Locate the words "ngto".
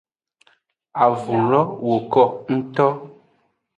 2.55-2.87